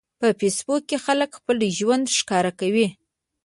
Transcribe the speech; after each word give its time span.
په 0.19 0.27
فېسبوک 0.39 0.81
کې 0.89 0.97
خلک 1.05 1.29
خپل 1.39 1.57
ژوند 1.77 2.05
ښکاره 2.17 2.51
کوي. 2.59 2.87